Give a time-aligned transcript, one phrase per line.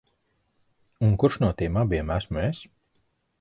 [1.07, 2.65] Un kurš no tiem abiem esmu es?